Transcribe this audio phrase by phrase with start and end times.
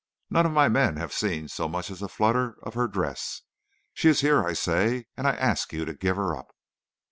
[0.31, 3.43] None of my men have seen so much as a flutter of her dress.
[3.93, 6.55] She is here, I say, and I ask you to give her up.'